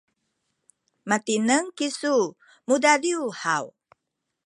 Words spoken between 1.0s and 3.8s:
matineng kisu mudadiw haw?